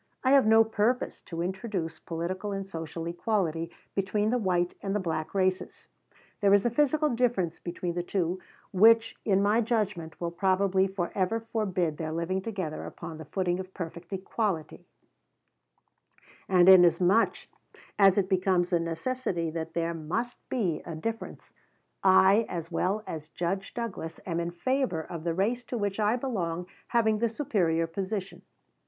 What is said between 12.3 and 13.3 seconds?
together upon the